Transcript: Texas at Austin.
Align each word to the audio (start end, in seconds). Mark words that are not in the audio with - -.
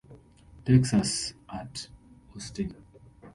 Texas 0.65 1.35
at 1.47 1.87
Austin. 2.35 2.73